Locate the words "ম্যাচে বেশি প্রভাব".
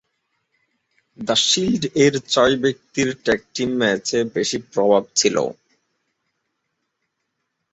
3.79-5.03